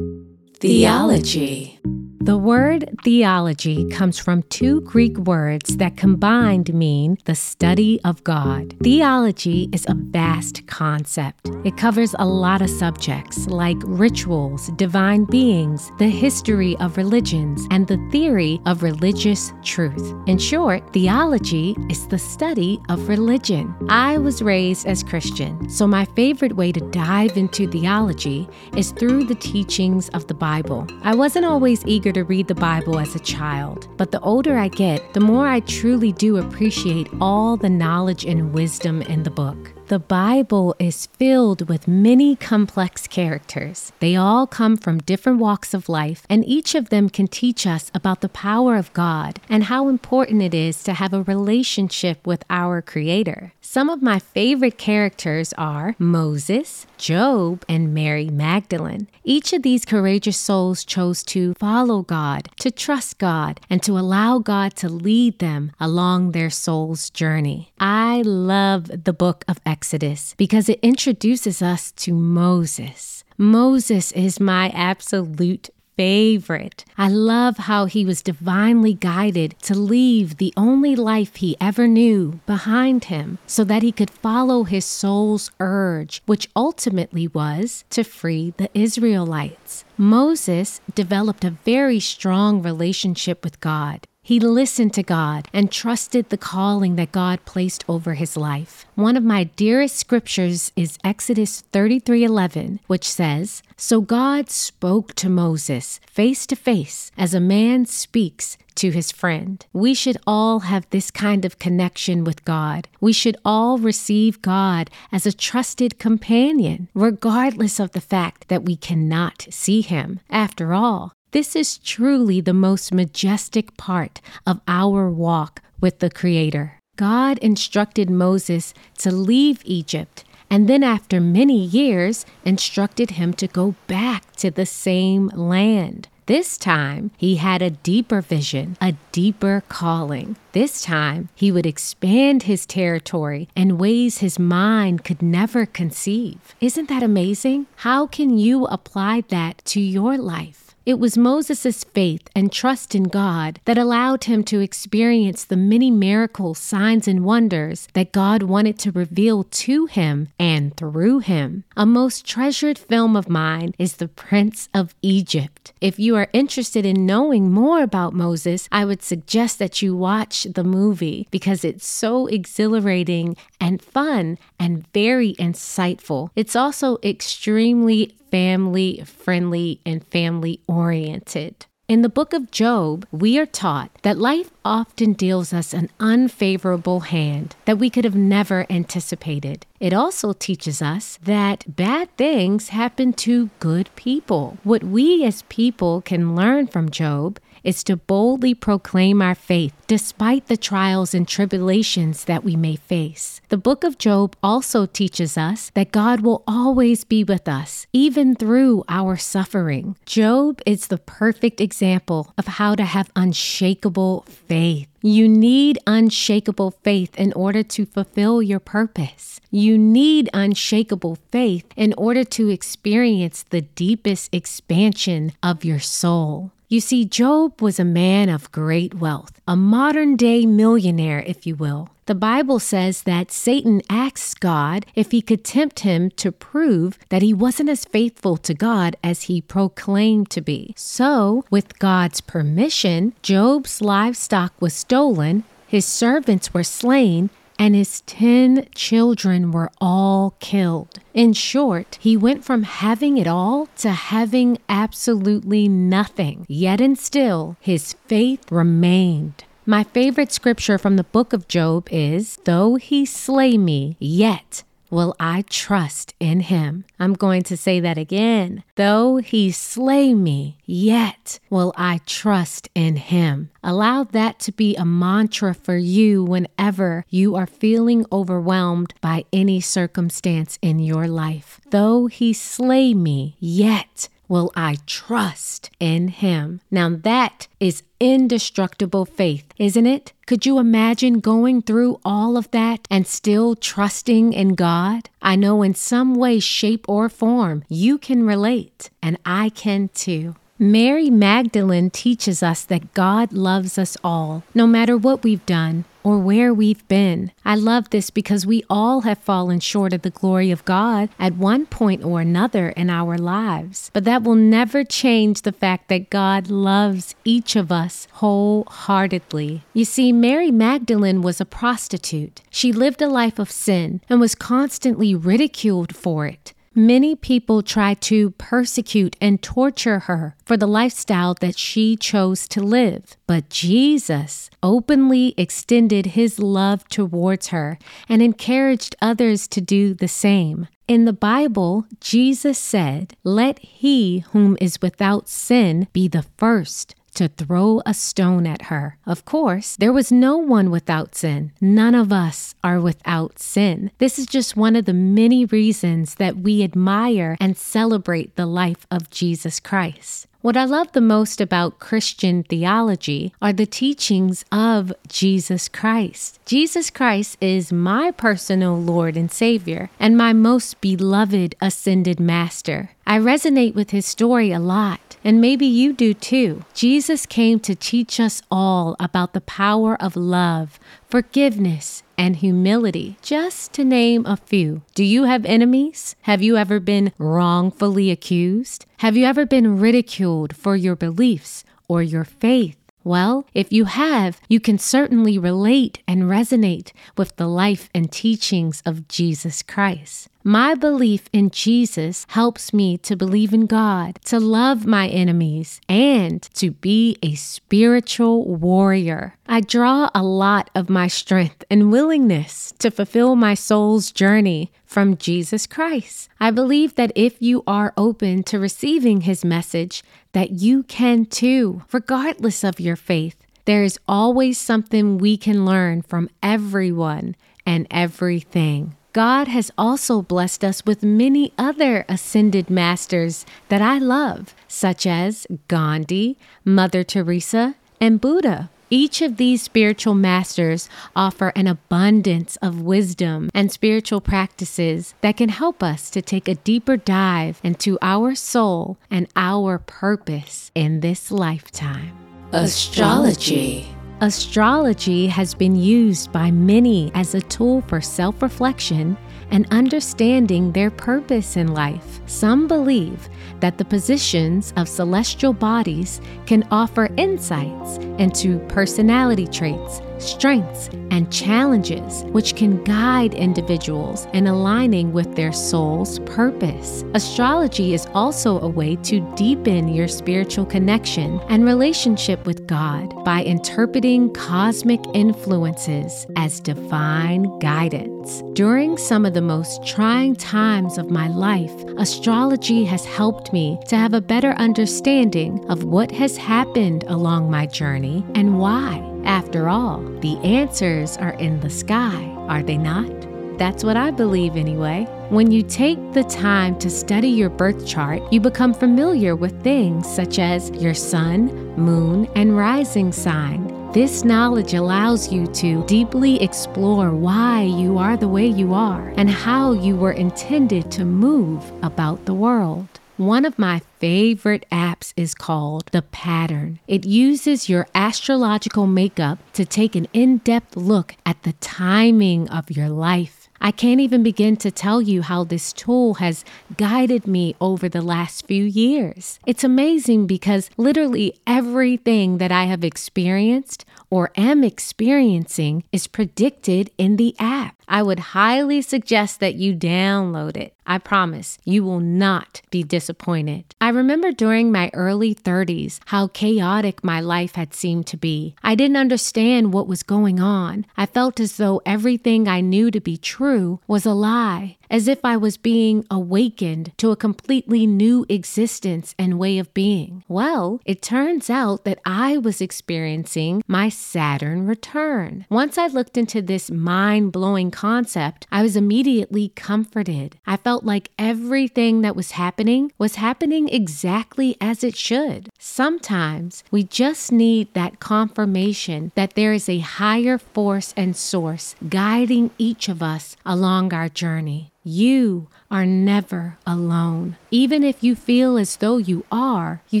Theology. 0.58 1.78
The 2.24 2.36
word 2.36 2.88
theology 3.02 3.84
comes 3.90 4.16
from 4.16 4.44
two 4.44 4.82
Greek 4.82 5.18
words 5.18 5.76
that 5.78 5.96
combined 5.96 6.72
mean 6.72 7.18
the 7.24 7.34
study 7.34 8.00
of 8.04 8.22
God. 8.22 8.76
Theology 8.80 9.68
is 9.72 9.84
a 9.88 9.94
vast 9.94 10.64
concept. 10.68 11.50
It 11.64 11.76
covers 11.76 12.14
a 12.20 12.24
lot 12.24 12.62
of 12.62 12.70
subjects 12.70 13.48
like 13.48 13.76
rituals, 13.84 14.68
divine 14.76 15.24
beings, 15.24 15.90
the 15.98 16.06
history 16.06 16.76
of 16.76 16.96
religions, 16.96 17.66
and 17.72 17.88
the 17.88 17.98
theory 18.12 18.60
of 18.66 18.84
religious 18.84 19.52
truth. 19.64 20.14
In 20.28 20.38
short, 20.38 20.92
theology 20.92 21.74
is 21.90 22.06
the 22.06 22.20
study 22.20 22.80
of 22.88 23.08
religion. 23.08 23.74
I 23.88 24.18
was 24.18 24.42
raised 24.42 24.86
as 24.86 25.02
Christian, 25.02 25.68
so 25.68 25.88
my 25.88 26.04
favorite 26.14 26.54
way 26.54 26.70
to 26.70 26.88
dive 26.92 27.36
into 27.36 27.68
theology 27.68 28.48
is 28.76 28.92
through 28.92 29.24
the 29.24 29.34
teachings 29.34 30.08
of 30.10 30.28
the 30.28 30.34
Bible. 30.34 30.86
I 31.02 31.16
wasn't 31.16 31.46
always 31.46 31.84
eager 31.84 32.11
to 32.12 32.24
read 32.24 32.48
the 32.48 32.54
Bible 32.54 32.98
as 32.98 33.14
a 33.14 33.20
child, 33.20 33.88
but 33.96 34.10
the 34.10 34.20
older 34.20 34.58
I 34.58 34.68
get, 34.68 35.14
the 35.14 35.20
more 35.20 35.46
I 35.46 35.60
truly 35.60 36.12
do 36.12 36.36
appreciate 36.36 37.08
all 37.20 37.56
the 37.56 37.70
knowledge 37.70 38.24
and 38.24 38.52
wisdom 38.52 39.02
in 39.02 39.22
the 39.22 39.30
book. 39.30 39.72
The 39.92 39.98
Bible 39.98 40.74
is 40.78 41.04
filled 41.04 41.68
with 41.68 41.86
many 41.86 42.34
complex 42.34 43.06
characters. 43.06 43.92
They 44.00 44.16
all 44.16 44.46
come 44.46 44.78
from 44.78 45.00
different 45.00 45.38
walks 45.38 45.74
of 45.74 45.86
life, 45.86 46.24
and 46.30 46.48
each 46.48 46.74
of 46.74 46.88
them 46.88 47.10
can 47.10 47.26
teach 47.28 47.66
us 47.66 47.90
about 47.94 48.22
the 48.22 48.30
power 48.30 48.76
of 48.76 48.90
God 48.94 49.38
and 49.50 49.64
how 49.64 49.90
important 49.90 50.40
it 50.40 50.54
is 50.54 50.82
to 50.84 50.94
have 50.94 51.12
a 51.12 51.22
relationship 51.24 52.26
with 52.26 52.42
our 52.48 52.80
Creator. 52.80 53.52
Some 53.60 53.90
of 53.90 54.00
my 54.00 54.18
favorite 54.18 54.78
characters 54.78 55.52
are 55.58 55.94
Moses, 55.98 56.86
Job, 56.96 57.62
and 57.68 57.92
Mary 57.92 58.30
Magdalene. 58.30 59.08
Each 59.24 59.52
of 59.52 59.62
these 59.62 59.84
courageous 59.84 60.38
souls 60.38 60.86
chose 60.86 61.22
to 61.24 61.52
follow 61.54 62.00
God, 62.00 62.48
to 62.60 62.70
trust 62.70 63.18
God, 63.18 63.60
and 63.68 63.82
to 63.82 63.98
allow 63.98 64.38
God 64.38 64.74
to 64.76 64.88
lead 64.88 65.38
them 65.38 65.72
along 65.78 66.32
their 66.32 66.48
soul's 66.48 67.10
journey. 67.10 67.72
I 67.78 68.22
love 68.24 69.04
the 69.04 69.12
book 69.12 69.44
of 69.46 69.60
Exodus. 69.66 69.81
Exodus 69.82 70.36
because 70.38 70.68
it 70.68 70.78
introduces 70.80 71.60
us 71.60 71.90
to 71.90 72.14
Moses. 72.14 73.24
Moses 73.36 74.12
is 74.12 74.38
my 74.38 74.68
absolute 74.68 75.70
favorite. 75.96 76.84
I 76.96 77.08
love 77.08 77.56
how 77.56 77.86
he 77.86 78.04
was 78.04 78.22
divinely 78.22 78.94
guided 78.94 79.56
to 79.62 79.74
leave 79.74 80.36
the 80.36 80.54
only 80.56 80.94
life 80.94 81.34
he 81.36 81.56
ever 81.60 81.88
knew 81.88 82.38
behind 82.46 83.06
him 83.06 83.38
so 83.44 83.64
that 83.64 83.82
he 83.82 83.90
could 83.90 84.08
follow 84.08 84.62
his 84.62 84.84
soul's 84.84 85.50
urge, 85.58 86.22
which 86.26 86.48
ultimately 86.54 87.26
was 87.26 87.84
to 87.90 88.04
free 88.04 88.54
the 88.58 88.70
Israelites. 88.74 89.84
Moses 89.98 90.80
developed 90.94 91.44
a 91.44 91.58
very 91.64 91.98
strong 91.98 92.62
relationship 92.62 93.42
with 93.42 93.58
God. 93.58 94.06
He 94.24 94.38
listened 94.38 94.94
to 94.94 95.02
God 95.02 95.48
and 95.52 95.70
trusted 95.70 96.28
the 96.28 96.36
calling 96.36 96.94
that 96.94 97.10
God 97.10 97.44
placed 97.44 97.84
over 97.88 98.14
his 98.14 98.36
life. 98.36 98.86
One 98.94 99.16
of 99.16 99.24
my 99.24 99.44
dearest 99.44 99.96
scriptures 99.96 100.70
is 100.76 100.96
Exodus 101.02 101.64
33:11, 101.72 102.78
which 102.86 103.10
says, 103.10 103.64
"So 103.76 104.00
God 104.00 104.48
spoke 104.48 105.14
to 105.16 105.28
Moses 105.28 105.98
face 106.06 106.46
to 106.46 106.54
face 106.54 107.10
as 107.18 107.34
a 107.34 107.40
man 107.40 107.84
speaks 107.84 108.56
to 108.76 108.90
his 108.90 109.10
friend. 109.10 109.66
We 109.72 109.92
should 109.92 110.18
all 110.26 110.60
have 110.60 110.88
this 110.90 111.10
kind 111.10 111.44
of 111.44 111.58
connection 111.58 112.24
with 112.24 112.44
God. 112.44 112.88
We 113.00 113.12
should 113.12 113.36
all 113.44 113.76
receive 113.78 114.40
God 114.40 114.88
as 115.10 115.26
a 115.26 115.32
trusted 115.32 115.98
companion, 115.98 116.88
regardless 116.94 117.80
of 117.80 117.90
the 117.90 118.00
fact 118.00 118.48
that 118.48 118.64
we 118.64 118.76
cannot 118.76 119.46
see 119.50 119.80
him. 119.80 120.20
After 120.30 120.72
all, 120.72 121.12
this 121.32 121.56
is 121.56 121.78
truly 121.78 122.40
the 122.40 122.54
most 122.54 122.94
majestic 122.94 123.76
part 123.76 124.20
of 124.46 124.60
our 124.68 125.10
walk 125.10 125.60
with 125.80 125.98
the 125.98 126.10
Creator. 126.10 126.78
God 126.96 127.38
instructed 127.38 128.08
Moses 128.08 128.72
to 128.98 129.10
leave 129.10 129.60
Egypt 129.64 130.24
and 130.52 130.68
then 130.68 130.82
after 130.82 131.18
many 131.18 131.56
years 131.58 132.26
instructed 132.44 133.12
him 133.12 133.32
to 133.32 133.46
go 133.46 133.74
back 133.86 134.36
to 134.36 134.50
the 134.50 134.66
same 134.66 135.28
land. 135.28 136.08
This 136.26 136.58
time, 136.58 137.10
he 137.16 137.36
had 137.36 137.62
a 137.62 137.70
deeper 137.70 138.20
vision, 138.20 138.76
a 138.78 138.92
deeper 139.12 139.64
calling. 139.70 140.36
This 140.52 140.82
time, 140.82 141.30
he 141.34 141.50
would 141.50 141.64
expand 141.64 142.42
his 142.42 142.66
territory 142.66 143.48
in 143.56 143.78
ways 143.78 144.18
his 144.18 144.38
mind 144.38 145.04
could 145.04 145.22
never 145.22 145.64
conceive. 145.64 146.54
Isn't 146.60 146.90
that 146.90 147.02
amazing? 147.02 147.66
How 147.76 148.06
can 148.06 148.36
you 148.36 148.66
apply 148.66 149.24
that 149.28 149.64
to 149.72 149.80
your 149.80 150.18
life? 150.18 150.61
It 150.84 150.98
was 150.98 151.16
Moses' 151.16 151.84
faith 151.84 152.28
and 152.34 152.50
trust 152.50 152.94
in 152.94 153.04
God 153.04 153.60
that 153.66 153.78
allowed 153.78 154.24
him 154.24 154.42
to 154.44 154.58
experience 154.58 155.44
the 155.44 155.56
many 155.56 155.92
miracles, 155.92 156.58
signs, 156.58 157.06
and 157.06 157.24
wonders 157.24 157.86
that 157.92 158.10
God 158.10 158.42
wanted 158.42 158.80
to 158.80 158.90
reveal 158.90 159.44
to 159.44 159.86
him 159.86 160.28
and 160.40 160.76
through 160.76 161.20
him. 161.20 161.62
A 161.76 161.86
most 161.86 162.26
treasured 162.26 162.78
film 162.78 163.16
of 163.16 163.28
mine 163.28 163.74
is 163.78 163.96
The 163.96 164.08
Prince 164.08 164.68
of 164.74 164.94
Egypt. 165.02 165.72
If 165.80 166.00
you 166.00 166.16
are 166.16 166.28
interested 166.32 166.84
in 166.84 167.06
knowing 167.06 167.52
more 167.52 167.82
about 167.82 168.12
Moses, 168.12 168.68
I 168.72 168.84
would 168.84 169.02
suggest 169.02 169.60
that 169.60 169.82
you 169.82 169.96
watch 169.96 170.44
the 170.44 170.64
movie 170.64 171.28
because 171.30 171.64
it's 171.64 171.86
so 171.86 172.26
exhilarating 172.26 173.36
and 173.60 173.80
fun 173.80 174.36
and 174.58 174.90
very 174.92 175.34
insightful. 175.34 176.30
It's 176.34 176.56
also 176.56 176.98
extremely 177.04 178.16
family 178.32 179.02
friendly 179.04 179.78
and 179.86 180.04
family 180.06 180.58
oriented. 180.66 181.66
In 181.86 182.00
the 182.00 182.08
book 182.08 182.32
of 182.32 182.50
Job, 182.50 183.06
we 183.12 183.38
are 183.38 183.44
taught 183.44 183.90
that 184.00 184.16
life 184.16 184.50
often 184.64 185.12
deals 185.12 185.52
us 185.52 185.74
an 185.74 185.90
unfavorable 186.00 187.00
hand 187.00 187.54
that 187.66 187.76
we 187.76 187.90
could 187.90 188.04
have 188.04 188.14
never 188.14 188.64
anticipated. 188.70 189.66
It 189.78 189.92
also 189.92 190.32
teaches 190.32 190.80
us 190.80 191.18
that 191.22 191.76
bad 191.76 192.16
things 192.16 192.70
happen 192.70 193.12
to 193.14 193.50
good 193.60 193.90
people. 193.94 194.56
What 194.62 194.82
we 194.82 195.22
as 195.26 195.42
people 195.50 196.00
can 196.00 196.34
learn 196.34 196.66
from 196.66 196.88
Job 196.88 197.38
is 197.64 197.84
to 197.84 197.96
boldly 197.96 198.54
proclaim 198.54 199.20
our 199.22 199.34
faith 199.34 199.74
despite 199.86 200.46
the 200.46 200.56
trials 200.56 201.12
and 201.14 201.28
tribulations 201.28 202.24
that 202.24 202.44
we 202.44 202.56
may 202.56 202.76
face. 202.76 203.40
The 203.48 203.58
book 203.58 203.84
of 203.84 203.98
Job 203.98 204.36
also 204.42 204.86
teaches 204.86 205.36
us 205.36 205.70
that 205.74 205.92
God 205.92 206.20
will 206.20 206.42
always 206.46 207.04
be 207.04 207.24
with 207.24 207.46
us, 207.46 207.86
even 207.92 208.34
through 208.34 208.84
our 208.88 209.16
suffering. 209.16 209.96
Job 210.06 210.60
is 210.64 210.86
the 210.86 210.98
perfect 210.98 211.60
example 211.60 212.32
of 212.38 212.46
how 212.46 212.74
to 212.74 212.84
have 212.84 213.10
unshakable 213.14 214.24
faith. 214.28 214.88
You 215.02 215.28
need 215.28 215.78
unshakable 215.86 216.70
faith 216.82 217.14
in 217.16 217.32
order 217.32 217.62
to 217.64 217.84
fulfill 217.84 218.40
your 218.40 218.60
purpose. 218.60 219.40
You 219.50 219.76
need 219.76 220.30
unshakable 220.32 221.18
faith 221.30 221.66
in 221.76 221.92
order 221.98 222.24
to 222.24 222.48
experience 222.48 223.42
the 223.42 223.62
deepest 223.62 224.32
expansion 224.32 225.32
of 225.42 225.64
your 225.64 225.80
soul. 225.80 226.52
You 226.72 226.80
see, 226.80 227.04
Job 227.04 227.60
was 227.60 227.78
a 227.78 227.84
man 227.84 228.30
of 228.30 228.50
great 228.50 228.94
wealth, 228.94 229.42
a 229.46 229.54
modern 229.56 230.16
day 230.16 230.46
millionaire, 230.46 231.22
if 231.26 231.46
you 231.46 231.54
will. 231.54 231.90
The 232.06 232.14
Bible 232.14 232.58
says 232.60 233.02
that 233.02 233.30
Satan 233.30 233.82
asked 233.90 234.40
God 234.40 234.86
if 234.94 235.10
he 235.10 235.20
could 235.20 235.44
tempt 235.44 235.80
him 235.80 236.08
to 236.12 236.32
prove 236.32 236.98
that 237.10 237.20
he 237.20 237.34
wasn't 237.34 237.68
as 237.68 237.84
faithful 237.84 238.38
to 238.38 238.54
God 238.54 238.96
as 239.04 239.24
he 239.24 239.42
proclaimed 239.42 240.30
to 240.30 240.40
be. 240.40 240.72
So, 240.74 241.44
with 241.50 241.78
God's 241.78 242.22
permission, 242.22 243.12
Job's 243.20 243.82
livestock 243.82 244.54
was 244.58 244.72
stolen, 244.72 245.44
his 245.66 245.84
servants 245.84 246.54
were 246.54 246.64
slain, 246.64 247.28
and 247.62 247.76
his 247.76 248.00
10 248.02 248.66
children 248.74 249.52
were 249.52 249.70
all 249.80 250.34
killed. 250.40 250.98
In 251.14 251.32
short, 251.32 251.96
he 252.00 252.16
went 252.16 252.44
from 252.44 252.64
having 252.64 253.18
it 253.18 253.28
all 253.28 253.68
to 253.76 253.92
having 253.92 254.58
absolutely 254.68 255.68
nothing. 255.68 256.44
Yet 256.48 256.80
and 256.80 256.98
still, 256.98 257.56
his 257.60 257.92
faith 258.08 258.50
remained. 258.50 259.44
My 259.64 259.84
favorite 259.84 260.32
scripture 260.32 260.76
from 260.76 260.96
the 260.96 261.04
book 261.04 261.32
of 261.32 261.46
Job 261.46 261.86
is 261.92 262.36
Though 262.46 262.74
he 262.74 263.06
slay 263.06 263.56
me, 263.56 263.96
yet 264.00 264.64
will 264.92 265.16
I 265.18 265.42
trust 265.48 266.14
in 266.20 266.40
him. 266.40 266.84
I'm 267.00 267.14
going 267.14 267.42
to 267.44 267.56
say 267.56 267.80
that 267.80 267.96
again. 267.96 268.62
Though 268.76 269.16
he 269.16 269.50
slay 269.50 270.12
me, 270.12 270.58
yet 270.66 271.40
will 271.48 271.72
I 271.76 272.00
trust 272.04 272.68
in 272.74 272.96
him. 272.96 273.50
Allow 273.64 274.04
that 274.04 274.38
to 274.40 274.52
be 274.52 274.76
a 274.76 274.84
mantra 274.84 275.54
for 275.54 275.76
you 275.76 276.22
whenever 276.22 277.06
you 277.08 277.34
are 277.34 277.46
feeling 277.46 278.04
overwhelmed 278.12 278.92
by 279.00 279.24
any 279.32 279.60
circumstance 279.60 280.58
in 280.60 280.78
your 280.78 281.08
life. 281.08 281.60
Though 281.70 282.06
he 282.06 282.34
slay 282.34 282.92
me, 282.92 283.36
yet 283.40 284.10
will 284.32 284.50
I 284.56 284.78
trust 284.86 285.68
in 285.78 286.08
him. 286.08 286.62
Now 286.70 286.88
that 286.88 287.48
is 287.60 287.82
indestructible 288.00 289.04
faith, 289.04 289.44
isn't 289.58 289.86
it? 289.86 290.14
Could 290.26 290.46
you 290.46 290.58
imagine 290.58 291.20
going 291.20 291.60
through 291.60 292.00
all 292.02 292.38
of 292.38 292.50
that 292.52 292.88
and 292.90 293.06
still 293.06 293.54
trusting 293.54 294.32
in 294.32 294.54
God? 294.54 295.10
I 295.20 295.36
know 295.36 295.62
in 295.62 295.74
some 295.74 296.14
way, 296.14 296.40
shape, 296.40 296.88
or 296.88 297.10
form 297.10 297.64
you 297.68 297.98
can 297.98 298.24
relate, 298.24 298.88
and 299.02 299.18
I 299.26 299.50
can 299.50 299.90
too. 299.92 300.34
Mary 300.62 301.10
Magdalene 301.10 301.90
teaches 301.90 302.40
us 302.40 302.64
that 302.64 302.94
God 302.94 303.32
loves 303.32 303.78
us 303.78 303.96
all, 304.04 304.44
no 304.54 304.64
matter 304.64 304.96
what 304.96 305.24
we've 305.24 305.44
done, 305.44 305.84
or 306.04 306.20
where 306.20 306.54
we've 306.54 306.86
been. 306.86 307.32
I 307.44 307.56
love 307.56 307.90
this 307.90 308.10
because 308.10 308.46
we 308.46 308.62
all 308.70 309.00
have 309.00 309.18
fallen 309.18 309.58
short 309.58 309.92
of 309.92 310.02
the 310.02 310.10
glory 310.10 310.52
of 310.52 310.64
God 310.64 311.08
at 311.18 311.34
one 311.34 311.66
point 311.66 312.04
or 312.04 312.20
another 312.20 312.68
in 312.68 312.90
our 312.90 313.18
lives. 313.18 313.90
But 313.92 314.04
that 314.04 314.22
will 314.22 314.36
never 314.36 314.84
change 314.84 315.42
the 315.42 315.50
fact 315.50 315.88
that 315.88 316.10
God 316.10 316.48
loves 316.48 317.16
each 317.24 317.56
of 317.56 317.72
us 317.72 318.06
wholeheartedly. 318.12 319.64
You 319.74 319.84
see, 319.84 320.12
Mary 320.12 320.52
Magdalene 320.52 321.22
was 321.22 321.40
a 321.40 321.44
prostitute. 321.44 322.40
She 322.50 322.70
lived 322.70 323.02
a 323.02 323.08
life 323.08 323.40
of 323.40 323.50
sin 323.50 324.00
and 324.08 324.20
was 324.20 324.36
constantly 324.36 325.12
ridiculed 325.12 325.96
for 325.96 326.28
it. 326.28 326.52
Many 326.74 327.14
people 327.14 327.62
tried 327.62 328.00
to 328.02 328.30
persecute 328.30 329.14
and 329.20 329.42
torture 329.42 330.00
her 330.00 330.36
for 330.46 330.56
the 330.56 330.66
lifestyle 330.66 331.34
that 331.40 331.58
she 331.58 331.96
chose 331.96 332.48
to 332.48 332.62
live. 332.62 333.14
But 333.26 333.50
Jesus 333.50 334.48
openly 334.62 335.34
extended 335.36 336.06
his 336.06 336.38
love 336.38 336.88
towards 336.88 337.48
her 337.48 337.78
and 338.08 338.22
encouraged 338.22 338.96
others 339.02 339.46
to 339.48 339.60
do 339.60 339.92
the 339.92 340.08
same. 340.08 340.66
In 340.88 341.04
the 341.04 341.12
Bible, 341.12 341.86
Jesus 342.00 342.58
said, 342.58 343.16
Let 343.22 343.58
he 343.58 344.20
whom 344.32 344.56
is 344.58 344.80
without 344.80 345.28
sin 345.28 345.88
be 345.92 346.08
the 346.08 346.24
first 346.38 346.94
to 347.14 347.28
throw 347.28 347.82
a 347.84 347.94
stone 347.94 348.46
at 348.46 348.62
her. 348.62 348.98
Of 349.06 349.24
course, 349.24 349.76
there 349.76 349.92
was 349.92 350.12
no 350.12 350.36
one 350.36 350.70
without 350.70 351.14
sin. 351.14 351.52
None 351.60 351.94
of 351.94 352.12
us 352.12 352.54
are 352.62 352.80
without 352.80 353.38
sin. 353.38 353.90
This 353.98 354.18
is 354.18 354.26
just 354.26 354.56
one 354.56 354.76
of 354.76 354.84
the 354.84 354.92
many 354.92 355.44
reasons 355.44 356.16
that 356.16 356.38
we 356.38 356.62
admire 356.62 357.36
and 357.40 357.56
celebrate 357.56 358.36
the 358.36 358.46
life 358.46 358.86
of 358.90 359.10
Jesus 359.10 359.60
Christ. 359.60 360.26
What 360.42 360.56
I 360.56 360.64
love 360.64 360.90
the 360.90 361.00
most 361.00 361.40
about 361.40 361.78
Christian 361.78 362.42
theology 362.42 363.32
are 363.40 363.52
the 363.52 363.64
teachings 363.64 364.44
of 364.50 364.92
Jesus 365.06 365.68
Christ. 365.68 366.40
Jesus 366.44 366.90
Christ 366.90 367.38
is 367.40 367.72
my 367.72 368.10
personal 368.10 368.76
Lord 368.76 369.16
and 369.16 369.30
Savior 369.30 369.88
and 370.00 370.16
my 370.16 370.32
most 370.32 370.80
beloved 370.80 371.54
ascended 371.60 372.18
Master. 372.18 372.90
I 373.06 373.18
resonate 373.18 373.74
with 373.74 373.90
his 373.90 374.06
story 374.06 374.52
a 374.52 374.58
lot, 374.58 375.16
and 375.24 375.40
maybe 375.40 375.66
you 375.66 375.92
do 375.92 376.14
too. 376.14 376.64
Jesus 376.74 377.26
came 377.26 377.60
to 377.60 377.74
teach 377.74 378.18
us 378.20 378.42
all 378.50 378.96
about 379.00 379.32
the 379.32 379.40
power 379.40 380.00
of 380.00 380.16
love, 380.16 380.78
forgiveness, 381.08 382.02
and 382.16 382.36
humility, 382.36 383.16
just 383.22 383.72
to 383.72 383.84
name 383.84 384.24
a 384.26 384.36
few. 384.36 384.82
Do 384.94 385.04
you 385.04 385.24
have 385.24 385.44
enemies? 385.44 386.14
Have 386.22 386.42
you 386.42 386.56
ever 386.56 386.78
been 386.78 387.12
wrongfully 387.18 388.10
accused? 388.10 388.86
Have 388.98 389.16
you 389.16 389.26
ever 389.26 389.44
been 389.44 389.78
ridiculed 389.78 390.56
for 390.56 390.76
your 390.76 390.96
beliefs 390.96 391.64
or 391.88 392.02
your 392.02 392.24
faith? 392.24 392.81
Well, 393.04 393.46
if 393.54 393.72
you 393.72 393.86
have, 393.86 394.40
you 394.48 394.60
can 394.60 394.78
certainly 394.78 395.38
relate 395.38 396.02
and 396.06 396.24
resonate 396.24 396.92
with 397.16 397.36
the 397.36 397.48
life 397.48 397.88
and 397.94 398.10
teachings 398.10 398.82
of 398.86 399.08
Jesus 399.08 399.62
Christ. 399.62 400.28
My 400.44 400.74
belief 400.74 401.28
in 401.32 401.50
Jesus 401.50 402.26
helps 402.30 402.72
me 402.72 402.98
to 402.98 403.14
believe 403.14 403.54
in 403.54 403.66
God, 403.66 404.18
to 404.24 404.40
love 404.40 404.86
my 404.86 405.06
enemies, 405.08 405.80
and 405.88 406.42
to 406.54 406.72
be 406.72 407.16
a 407.22 407.36
spiritual 407.36 408.44
warrior. 408.48 409.36
I 409.46 409.60
draw 409.60 410.10
a 410.14 410.22
lot 410.22 410.68
of 410.74 410.90
my 410.90 411.06
strength 411.06 411.64
and 411.70 411.92
willingness 411.92 412.74
to 412.80 412.90
fulfill 412.90 413.36
my 413.36 413.54
soul's 413.54 414.10
journey 414.10 414.72
from 414.92 415.16
Jesus 415.16 415.66
Christ. 415.66 416.28
I 416.38 416.50
believe 416.50 416.96
that 416.96 417.12
if 417.16 417.40
you 417.40 417.64
are 417.66 417.94
open 417.96 418.42
to 418.44 418.58
receiving 418.58 419.22
his 419.22 419.42
message, 419.42 420.04
that 420.32 420.50
you 420.50 420.82
can 420.82 421.24
too, 421.24 421.82
regardless 421.92 422.62
of 422.62 422.78
your 422.78 422.96
faith. 422.96 423.36
There 423.64 423.82
is 423.82 423.98
always 424.06 424.58
something 424.58 425.16
we 425.16 425.38
can 425.38 425.64
learn 425.64 426.02
from 426.02 426.28
everyone 426.42 427.36
and 427.64 427.86
everything. 427.90 428.94
God 429.14 429.48
has 429.48 429.70
also 429.78 430.20
blessed 430.20 430.62
us 430.62 430.84
with 430.84 431.02
many 431.02 431.52
other 431.56 432.04
ascended 432.08 432.68
masters 432.68 433.46
that 433.68 433.80
I 433.80 433.98
love, 433.98 434.54
such 434.68 435.06
as 435.06 435.46
Gandhi, 435.68 436.36
Mother 436.64 437.02
Teresa, 437.02 437.76
and 438.00 438.20
Buddha. 438.20 438.68
Each 438.92 439.22
of 439.22 439.38
these 439.38 439.62
spiritual 439.62 440.12
masters 440.14 440.90
offer 441.16 441.50
an 441.56 441.66
abundance 441.66 442.56
of 442.56 442.82
wisdom 442.82 443.48
and 443.54 443.72
spiritual 443.72 444.20
practices 444.20 445.14
that 445.22 445.38
can 445.38 445.48
help 445.48 445.82
us 445.82 446.10
to 446.10 446.20
take 446.20 446.46
a 446.46 446.56
deeper 446.56 446.98
dive 446.98 447.58
into 447.64 447.96
our 448.02 448.34
soul 448.34 448.98
and 449.10 449.28
our 449.34 449.78
purpose 449.78 450.70
in 450.74 451.00
this 451.00 451.30
lifetime. 451.30 452.14
Astrology. 452.52 453.88
Astrology 454.20 455.26
has 455.26 455.54
been 455.54 455.74
used 455.74 456.30
by 456.30 456.50
many 456.50 457.10
as 457.14 457.34
a 457.34 457.40
tool 457.40 457.80
for 457.88 458.02
self 458.02 458.42
reflection 458.42 459.16
and 459.50 459.66
understanding 459.70 460.72
their 460.72 460.90
purpose 460.90 461.56
in 461.56 461.74
life. 461.74 462.20
Some 462.26 462.66
believe 462.68 463.28
that 463.60 463.78
the 463.78 463.84
positions 463.84 464.72
of 464.76 464.88
celestial 464.88 465.52
bodies 465.52 466.20
can 466.46 466.66
offer 466.70 467.08
insights 467.16 467.98
into 468.18 468.58
personality 468.68 469.46
traits 469.46 470.00
strengths, 470.22 470.88
and 471.10 471.30
challenges 471.30 472.24
which 472.26 472.56
can 472.56 472.82
guide 472.84 473.34
individuals 473.34 474.26
in 474.32 474.46
aligning 474.46 475.12
with 475.12 475.34
their 475.36 475.52
soul's 475.52 476.18
purpose. 476.20 477.04
Astrology 477.14 477.92
is 477.92 478.06
also 478.14 478.60
a 478.60 478.68
way 478.68 478.96
to 478.96 479.20
deepen 479.34 479.88
your 479.88 480.08
spiritual 480.08 480.64
connection 480.64 481.38
and 481.48 481.64
relationship 481.64 482.44
with 482.46 482.66
God 482.66 483.24
by 483.24 483.42
interpreting 483.42 484.32
cosmic 484.32 485.00
influences 485.12 486.26
as 486.36 486.60
divine 486.60 487.58
guidance. 487.58 488.42
During 488.54 488.96
some 488.96 489.26
of 489.26 489.31
the 489.32 489.40
most 489.40 489.84
trying 489.86 490.36
times 490.36 490.98
of 490.98 491.10
my 491.10 491.28
life, 491.28 491.72
astrology 491.96 492.84
has 492.84 493.04
helped 493.04 493.52
me 493.52 493.78
to 493.88 493.96
have 493.96 494.14
a 494.14 494.20
better 494.20 494.52
understanding 494.52 495.64
of 495.70 495.84
what 495.84 496.10
has 496.10 496.36
happened 496.36 497.04
along 497.08 497.50
my 497.50 497.66
journey 497.66 498.24
and 498.34 498.58
why. 498.58 499.02
After 499.24 499.68
all, 499.68 500.00
the 500.20 500.36
answers 500.38 501.16
are 501.16 501.34
in 501.34 501.60
the 501.60 501.70
sky, 501.70 502.22
are 502.48 502.62
they 502.62 502.76
not? 502.76 503.10
That's 503.58 503.84
what 503.84 503.96
I 503.96 504.10
believe 504.10 504.56
anyway. 504.56 505.06
When 505.28 505.50
you 505.50 505.62
take 505.62 505.98
the 506.12 506.24
time 506.24 506.78
to 506.80 506.90
study 506.90 507.28
your 507.28 507.50
birth 507.50 507.86
chart, 507.86 508.20
you 508.32 508.40
become 508.40 508.74
familiar 508.74 509.36
with 509.36 509.62
things 509.62 510.12
such 510.12 510.38
as 510.38 510.70
your 510.70 510.94
sun, 510.94 511.74
moon, 511.76 512.28
and 512.34 512.56
rising 512.56 513.12
sign. 513.12 513.71
This 513.92 514.24
knowledge 514.24 514.72
allows 514.72 515.30
you 515.30 515.46
to 515.48 515.84
deeply 515.84 516.42
explore 516.42 517.10
why 517.10 517.64
you 517.64 517.98
are 517.98 518.16
the 518.16 518.26
way 518.26 518.46
you 518.46 518.72
are 518.72 519.12
and 519.18 519.28
how 519.28 519.72
you 519.72 519.96
were 519.96 520.12
intended 520.12 520.90
to 520.92 521.04
move 521.04 521.70
about 521.82 522.24
the 522.24 522.32
world. 522.32 522.88
One 523.18 523.44
of 523.44 523.58
my 523.58 523.82
favorite 523.98 524.64
apps 524.72 525.12
is 525.14 525.34
called 525.34 525.88
The 525.92 526.00
Pattern. 526.00 526.78
It 526.88 527.04
uses 527.04 527.68
your 527.68 527.86
astrological 527.94 528.86
makeup 528.86 529.38
to 529.52 529.66
take 529.66 529.94
an 529.94 530.08
in 530.14 530.38
depth 530.38 530.74
look 530.74 531.14
at 531.26 531.42
the 531.42 531.52
timing 531.52 532.48
of 532.48 532.70
your 532.70 532.88
life. 532.88 533.41
I 533.64 533.70
can't 533.70 534.00
even 534.00 534.24
begin 534.24 534.56
to 534.56 534.72
tell 534.72 535.00
you 535.00 535.22
how 535.22 535.44
this 535.44 535.72
tool 535.72 536.14
has 536.14 536.44
guided 536.76 537.28
me 537.28 537.54
over 537.60 537.88
the 537.88 538.02
last 538.02 538.44
few 538.44 538.64
years. 538.64 539.38
It's 539.46 539.62
amazing 539.62 540.26
because 540.26 540.68
literally 540.76 541.38
everything 541.46 542.38
that 542.38 542.50
I 542.50 542.64
have 542.64 542.82
experienced 542.82 543.84
or 544.10 544.32
am 544.36 544.64
experiencing 544.64 545.84
is 545.92 546.08
predicted 546.08 546.90
in 546.98 547.18
the 547.18 547.36
app. 547.38 547.76
I 547.92 548.02
would 548.02 548.20
highly 548.20 548.80
suggest 548.80 549.38
that 549.40 549.56
you 549.56 549.74
download 549.74 550.56
it. 550.56 550.72
I 550.86 550.96
promise 550.96 551.58
you 551.62 551.84
will 551.84 552.00
not 552.00 552.62
be 552.70 552.82
disappointed. 552.82 553.74
I 553.82 553.90
remember 553.90 554.32
during 554.32 554.72
my 554.72 554.90
early 554.94 555.34
30s 555.34 556.00
how 556.06 556.28
chaotic 556.28 557.04
my 557.04 557.20
life 557.20 557.54
had 557.54 557.74
seemed 557.74 558.06
to 558.06 558.16
be. 558.16 558.54
I 558.62 558.74
didn't 558.76 558.96
understand 558.96 559.74
what 559.74 559.88
was 559.88 560.02
going 560.02 560.40
on. 560.40 560.86
I 560.96 561.04
felt 561.04 561.38
as 561.38 561.58
though 561.58 561.82
everything 561.84 562.48
I 562.48 562.62
knew 562.62 562.90
to 562.90 563.00
be 563.00 563.18
true 563.18 563.80
was 563.86 564.06
a 564.06 564.14
lie 564.14 564.78
as 564.92 565.08
if 565.08 565.24
I 565.24 565.38
was 565.38 565.56
being 565.56 566.04
awakened 566.10 566.92
to 566.98 567.10
a 567.10 567.16
completely 567.16 567.86
new 567.86 568.26
existence 568.28 569.14
and 569.18 569.38
way 569.38 569.58
of 569.58 569.72
being. 569.72 570.22
Well, 570.28 570.80
it 570.84 571.00
turns 571.00 571.48
out 571.48 571.84
that 571.84 571.98
I 572.04 572.36
was 572.36 572.60
experiencing 572.60 573.64
my 573.66 573.88
Saturn 573.88 574.66
return. 574.66 575.46
Once 575.48 575.78
I 575.78 575.86
looked 575.86 576.18
into 576.18 576.42
this 576.42 576.70
mind 576.70 577.32
blowing 577.32 577.70
concept, 577.70 578.46
I 578.52 578.62
was 578.62 578.76
immediately 578.76 579.48
comforted. 579.56 580.36
I 580.46 580.58
felt 580.58 580.84
like 580.84 581.10
everything 581.18 582.02
that 582.02 582.14
was 582.14 582.32
happening 582.32 582.92
was 582.98 583.14
happening 583.14 583.70
exactly 583.70 584.58
as 584.60 584.84
it 584.84 584.96
should. 584.96 585.48
Sometimes 585.58 586.64
we 586.70 586.84
just 586.84 587.32
need 587.32 587.72
that 587.72 587.98
confirmation 587.98 589.10
that 589.14 589.34
there 589.34 589.54
is 589.54 589.70
a 589.70 589.78
higher 589.78 590.36
force 590.36 590.92
and 590.98 591.16
source 591.16 591.74
guiding 591.88 592.50
each 592.58 592.90
of 592.90 593.02
us 593.02 593.36
along 593.46 593.94
our 593.94 594.10
journey. 594.10 594.72
You 594.84 595.48
are 595.70 595.86
never 595.86 596.58
alone. 596.66 597.36
Even 597.52 597.84
if 597.84 598.02
you 598.02 598.16
feel 598.16 598.56
as 598.56 598.76
though 598.76 598.96
you 598.96 599.24
are, 599.30 599.82
you 599.90 600.00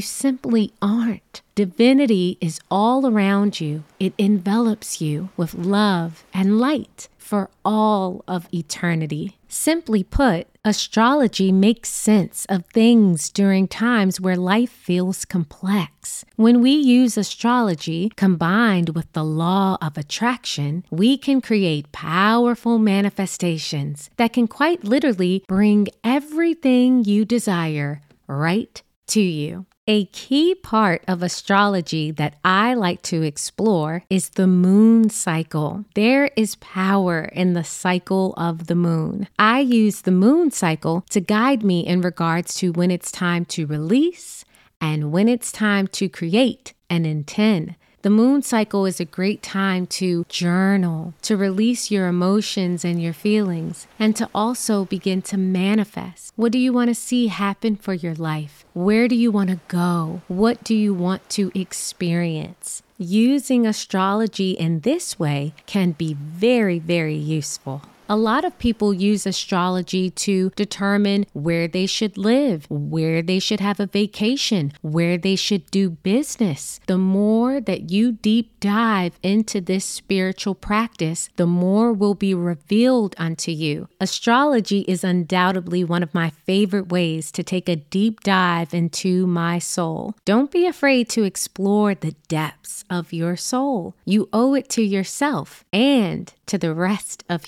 simply 0.00 0.72
aren't. 0.82 1.40
Divinity 1.54 2.36
is 2.40 2.58
all 2.70 3.06
around 3.06 3.60
you, 3.60 3.84
it 4.00 4.12
envelops 4.18 5.00
you 5.00 5.28
with 5.36 5.54
love 5.54 6.24
and 6.34 6.58
light 6.58 7.08
for 7.16 7.48
all 7.64 8.24
of 8.26 8.48
eternity. 8.52 9.36
Simply 9.54 10.02
put, 10.02 10.46
astrology 10.64 11.52
makes 11.52 11.90
sense 11.90 12.46
of 12.46 12.64
things 12.72 13.28
during 13.28 13.68
times 13.68 14.18
where 14.18 14.34
life 14.34 14.70
feels 14.70 15.26
complex. 15.26 16.24
When 16.36 16.62
we 16.62 16.70
use 16.70 17.18
astrology 17.18 18.08
combined 18.16 18.94
with 18.94 19.12
the 19.12 19.22
law 19.22 19.76
of 19.82 19.98
attraction, 19.98 20.86
we 20.90 21.18
can 21.18 21.42
create 21.42 21.92
powerful 21.92 22.78
manifestations 22.78 24.08
that 24.16 24.32
can 24.32 24.48
quite 24.48 24.84
literally 24.84 25.44
bring 25.46 25.88
everything 26.02 27.04
you 27.04 27.26
desire 27.26 28.00
right 28.26 28.80
to 29.08 29.20
you. 29.20 29.66
A 29.88 30.04
key 30.06 30.54
part 30.54 31.02
of 31.08 31.24
astrology 31.24 32.12
that 32.12 32.36
I 32.44 32.74
like 32.74 33.02
to 33.02 33.22
explore 33.22 34.04
is 34.08 34.28
the 34.28 34.46
moon 34.46 35.10
cycle. 35.10 35.84
There 35.96 36.30
is 36.36 36.54
power 36.54 37.24
in 37.24 37.54
the 37.54 37.64
cycle 37.64 38.32
of 38.36 38.68
the 38.68 38.76
moon. 38.76 39.26
I 39.40 39.58
use 39.58 40.02
the 40.02 40.12
moon 40.12 40.52
cycle 40.52 41.04
to 41.10 41.20
guide 41.20 41.64
me 41.64 41.80
in 41.84 42.00
regards 42.00 42.54
to 42.58 42.70
when 42.70 42.92
it's 42.92 43.10
time 43.10 43.44
to 43.46 43.66
release 43.66 44.44
and 44.80 45.10
when 45.10 45.28
it's 45.28 45.50
time 45.50 45.88
to 45.88 46.08
create 46.08 46.74
and 46.88 47.04
intend. 47.04 47.74
The 48.02 48.10
moon 48.10 48.42
cycle 48.42 48.84
is 48.84 48.98
a 48.98 49.04
great 49.04 49.44
time 49.44 49.86
to 49.98 50.24
journal, 50.28 51.14
to 51.22 51.36
release 51.36 51.88
your 51.88 52.08
emotions 52.08 52.84
and 52.84 53.00
your 53.00 53.12
feelings, 53.12 53.86
and 53.96 54.16
to 54.16 54.28
also 54.34 54.86
begin 54.86 55.22
to 55.22 55.38
manifest. 55.38 56.32
What 56.34 56.50
do 56.50 56.58
you 56.58 56.72
want 56.72 56.88
to 56.88 56.96
see 56.96 57.28
happen 57.28 57.76
for 57.76 57.94
your 57.94 58.16
life? 58.16 58.64
Where 58.74 59.06
do 59.06 59.14
you 59.14 59.30
want 59.30 59.50
to 59.50 59.60
go? 59.68 60.22
What 60.26 60.64
do 60.64 60.74
you 60.74 60.92
want 60.92 61.30
to 61.30 61.52
experience? 61.54 62.82
Using 62.98 63.68
astrology 63.68 64.50
in 64.50 64.80
this 64.80 65.20
way 65.20 65.54
can 65.66 65.92
be 65.92 66.14
very, 66.14 66.80
very 66.80 67.14
useful. 67.14 67.82
A 68.08 68.16
lot 68.16 68.44
of 68.44 68.58
people 68.58 68.92
use 68.92 69.26
astrology 69.26 70.10
to 70.10 70.50
determine 70.50 71.24
where 71.32 71.66
they 71.66 71.86
should 71.86 72.18
live, 72.18 72.66
where 72.68 73.22
they 73.22 73.38
should 73.38 73.60
have 73.60 73.80
a 73.80 73.86
vacation, 73.86 74.72
where 74.82 75.16
they 75.16 75.36
should 75.36 75.70
do 75.70 75.90
business. 75.90 76.80
The 76.86 76.98
more 76.98 77.60
that 77.60 77.90
you 77.90 78.12
deep 78.12 78.60
dive 78.60 79.18
into 79.22 79.60
this 79.60 79.84
spiritual 79.84 80.54
practice, 80.54 81.30
the 81.36 81.46
more 81.46 81.92
will 81.92 82.14
be 82.14 82.34
revealed 82.34 83.14
unto 83.18 83.50
you. 83.50 83.88
Astrology 84.00 84.80
is 84.80 85.04
undoubtedly 85.04 85.84
one 85.84 86.02
of 86.02 86.14
my 86.14 86.30
favorite 86.30 86.90
ways 86.90 87.32
to 87.32 87.42
take 87.42 87.68
a 87.68 87.76
deep 87.76 88.20
dive 88.20 88.74
into 88.74 89.26
my 89.26 89.58
soul. 89.58 90.14
Don't 90.24 90.50
be 90.50 90.66
afraid 90.66 91.08
to 91.10 91.22
explore 91.22 91.94
the 91.94 92.14
depths 92.28 92.84
of 92.90 93.12
your 93.12 93.36
soul. 93.36 93.94
You 94.04 94.28
owe 94.32 94.54
it 94.54 94.68
to 94.70 94.82
yourself 94.82 95.64
and 95.72 96.32
to 96.46 96.58
the 96.58 96.74
rest 96.74 97.24
of 97.28 97.46